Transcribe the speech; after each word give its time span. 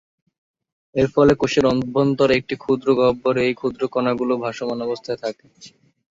এর 0.95 1.07
ফলে 1.13 1.33
কোষের 1.35 1.65
অভ্যন্তরে 1.71 2.33
একটি 2.35 2.55
ক্ষুদ্র 2.57 2.87
গহ্বরে 2.99 3.41
এই 3.43 3.55
ক্ষুদ্র 3.55 3.81
কণাগুলো 3.93 4.33
ভাসমান 4.43 4.79
অবস্থায় 4.81 5.19
থাকে। 5.23 5.45